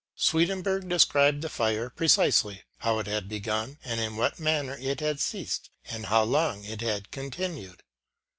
[0.15, 4.99] Swedenborg described the fire pre cisely, how it had begun and in what manner it
[4.99, 7.83] had ceased, and how long it had continued.